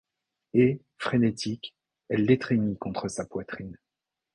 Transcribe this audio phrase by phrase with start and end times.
[0.55, 1.75] Et, frénétique,
[2.09, 3.77] elle l’étreignit contre sa poitrine.